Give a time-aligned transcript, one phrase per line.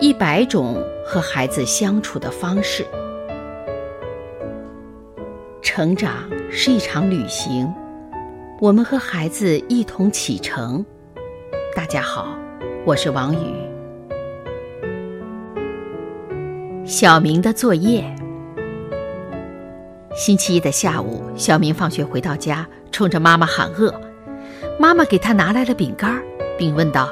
[0.00, 2.86] 一百种和孩子相处的方式。
[5.60, 7.70] 成长是一场旅行，
[8.60, 10.82] 我们和孩子一同启程。
[11.76, 12.34] 大家好，
[12.86, 13.54] 我是王宇。
[16.86, 18.02] 小明的作业。
[20.14, 23.94] 星期一的下午，小明放学回到家，冲着妈妈喊饿。
[24.78, 26.18] 妈妈给他拿来了饼干，
[26.56, 27.10] 并问道：“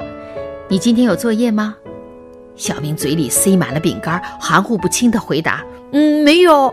[0.67, 1.75] 你今天有作业吗？”
[2.59, 5.63] 小明嘴里塞满了饼干，含糊不清的回答
[5.93, 6.71] ：“嗯，没有。”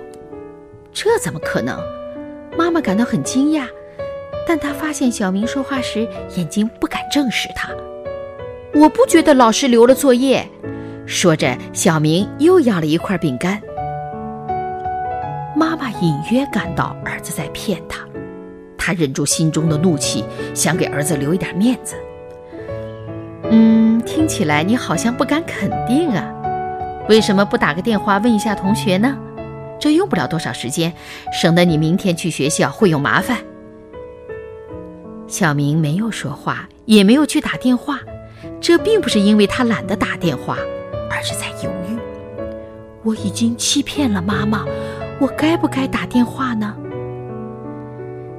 [0.92, 1.80] 这怎么可能？
[2.58, 3.66] 妈妈感到很惊讶，
[4.48, 7.70] 但她发现小明说话时眼睛不敢正视他。
[8.74, 10.44] 我不觉得老师留了作业。
[11.06, 13.62] 说着，小明又要了一块饼干。
[15.54, 18.04] 妈妈隐约感到儿子在骗他，
[18.76, 21.94] 他忍住心中的怒气，想给儿子留一点面子。
[24.16, 26.26] 听起来你好像不敢肯定啊？
[27.06, 29.14] 为什么不打个电话问一下同学呢？
[29.78, 30.90] 这用不了多少时间，
[31.30, 33.36] 省得你明天去学校会有麻烦。
[35.26, 38.00] 小明没有说话，也没有去打电话，
[38.58, 40.56] 这并不是因为他懒得打电话。
[41.10, 41.98] 而是在犹豫，
[43.02, 44.64] 我已经欺骗了妈妈，
[45.20, 46.74] 我该不该打电话呢？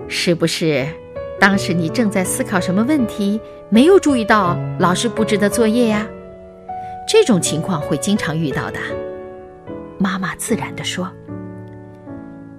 [0.08, 0.88] 是不是
[1.40, 6.06] 当时你正在思考什么问题，没有注意到老师布置的作业呀？
[7.08, 8.80] 这种情况会经常遇到的。
[9.98, 11.10] 妈妈自然地说。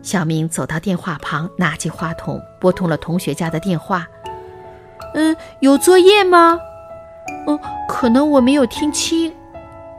[0.01, 4.07] 小明走到电话旁，拿起话筒，拨通了同学家的电话。
[5.15, 6.59] 嗯，有作业吗？
[7.47, 9.33] 嗯，可能我没有听清。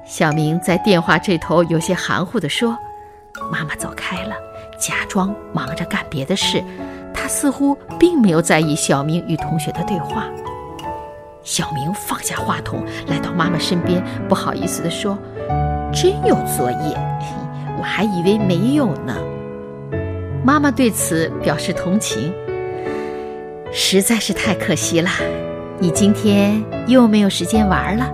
[0.05, 2.75] 小明在电话这头有些含糊地说
[3.51, 4.35] ：“妈妈走开了，
[4.79, 6.63] 假装忙着干别的事。
[7.13, 10.25] 他似乎并没有在意小明与同学的对话。”
[11.43, 15.17] 小明放下话筒，来到妈妈身边，不好意思地说
[15.91, 16.97] ：“真有作业？
[17.77, 19.15] 我还以为没有呢。”
[20.43, 22.33] 妈妈对此表示同情
[23.71, 25.09] ：“实在是太可惜了，
[25.79, 28.09] 你今天又没有时间玩了。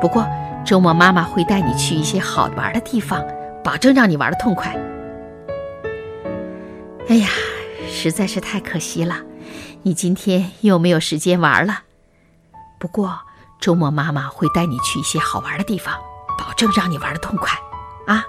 [0.00, 0.26] 不过……”
[0.64, 3.22] 周末妈妈会带你去一些好玩的地方，
[3.62, 4.74] 保证让你玩的痛快。
[7.06, 7.28] 哎呀，
[7.94, 9.22] 实在是太可惜了，
[9.84, 11.84] 你今天又没有时间玩了。
[12.78, 13.20] 不过
[13.60, 15.94] 周末妈妈会带你去一些好玩的地方，
[16.38, 17.56] 保证让你玩的痛快。
[18.06, 18.22] 啊！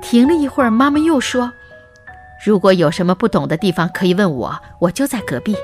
[0.00, 1.50] 停了一会儿，妈妈又说
[2.46, 5.56] ：“如果有什么不懂的地方，可以问我，我就在隔壁。”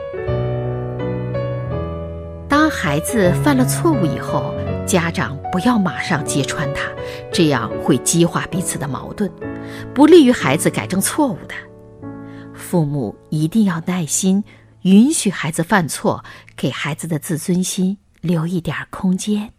[2.48, 4.54] 当孩子犯了错误以后。
[4.88, 6.80] 家长不要马上揭穿他，
[7.30, 9.30] 这样会激化彼此的矛盾，
[9.94, 11.54] 不利于孩子改正错误的。
[12.68, 14.44] 父母一定要耐心，
[14.82, 16.22] 允许孩子犯错，
[16.54, 19.50] 给孩子的自尊心留一点空间。